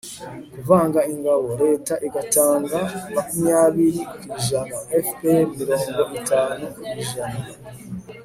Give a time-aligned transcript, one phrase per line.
[0.53, 2.77] kuvanga ingabo, leta igatanga
[3.15, 7.41] makumyabiri kw'ijana, fpr mirongo itanu kw'ijana